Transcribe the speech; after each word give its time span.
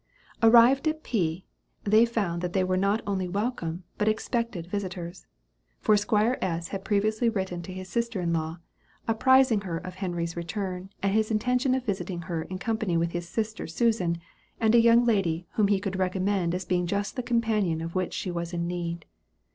Arrived 0.41 0.87
at 0.87 1.03
P., 1.03 1.45
they 1.83 2.07
found 2.07 2.41
that 2.41 2.53
they 2.53 2.63
were 2.63 2.75
not 2.75 3.03
only 3.05 3.27
welcome, 3.27 3.83
but 3.99 4.07
expected 4.07 4.65
visitors; 4.65 5.27
for 5.79 5.93
Esq. 5.93 6.11
S. 6.41 6.69
had 6.69 6.83
previously 6.83 7.29
written 7.29 7.61
to 7.61 7.71
his 7.71 7.87
sister 7.87 8.19
in 8.19 8.33
law, 8.33 8.57
apprising 9.07 9.61
her 9.61 9.77
of 9.77 9.93
Henry's 9.93 10.35
return, 10.35 10.89
and 11.03 11.13
his 11.13 11.29
intention 11.29 11.75
of 11.75 11.85
visiting 11.85 12.21
her 12.21 12.41
in 12.41 12.57
company 12.57 12.97
with 12.97 13.11
his 13.11 13.29
sister 13.29 13.67
Susan, 13.67 14.17
and 14.59 14.73
a 14.73 14.81
young 14.81 15.05
lady 15.05 15.45
whom 15.51 15.67
he 15.67 15.79
could 15.79 15.99
recommend 15.99 16.55
as 16.55 16.65
being 16.65 16.87
just 16.87 17.15
the 17.15 17.21
companion 17.21 17.79
of 17.79 17.93
which 17.93 18.15
she 18.15 18.31
was 18.31 18.53
in 18.53 18.65
need. 18.65 19.05